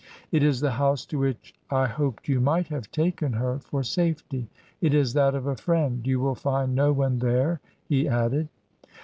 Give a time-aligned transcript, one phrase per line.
[0.31, 4.49] "It is the house to which I hoped you might have taken her for safety,
[4.81, 8.47] it is that of a friend; you will find no one there," he added.